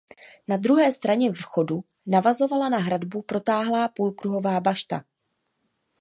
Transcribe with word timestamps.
Na 0.47 0.57
druhé 0.57 0.91
straně 0.91 1.33
vchodu 1.33 1.83
navazovala 2.05 2.69
na 2.69 2.77
hradbu 2.77 3.21
protáhlá 3.21 3.87
půlkruhová 3.87 4.59
bašta. 4.59 5.03